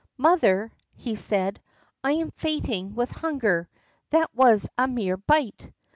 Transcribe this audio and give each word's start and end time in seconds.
"Mother," 0.17 0.71
he 0.95 1.15
said, 1.15 1.61
"I 2.03 2.13
am 2.13 2.31
fainting 2.31 2.95
with 2.95 3.11
hunger. 3.11 3.69
That 4.09 4.33
was 4.33 4.67
a 4.75 4.87
mere 4.87 5.17
bite." 5.17 5.71